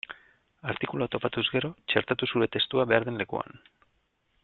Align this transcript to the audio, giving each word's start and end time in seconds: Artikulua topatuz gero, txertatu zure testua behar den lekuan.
Artikulua 0.71 1.07
topatuz 1.15 1.45
gero, 1.57 1.71
txertatu 1.93 2.31
zure 2.31 2.51
testua 2.57 2.87
behar 2.93 3.07
den 3.11 3.25
lekuan. 3.25 3.65